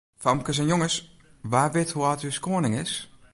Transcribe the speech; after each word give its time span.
Famkes 0.25 0.57
en 0.61 0.65
jonges, 0.71 0.95
wa 1.51 1.61
wit 1.75 1.91
hoe 1.95 2.05
âld 2.09 2.19
as 2.21 2.27
ús 2.29 2.43
koaning 2.45 2.75
is? 2.83 2.93